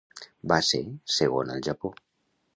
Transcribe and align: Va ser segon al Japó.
Va 0.51 0.57
ser 0.69 0.79
segon 1.17 1.53
al 1.59 1.63
Japó. 1.69 1.95